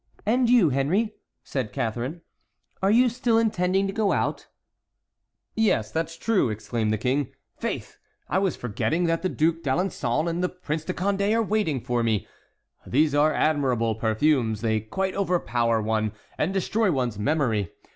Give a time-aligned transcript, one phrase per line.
[0.25, 1.13] "And you, Henry,"
[1.43, 2.21] said Catharine,
[2.81, 4.47] "are you still intending to go out?"
[5.55, 7.35] "Yes, that's true," exclaimed the king.
[7.55, 11.79] "Faith, I was forgetting that the Duc d'Alençon and the Prince de Condé are waiting
[11.81, 12.27] for me!
[12.83, 17.69] These are admirable perfumes; they quite overpower one, and destroy one's memory.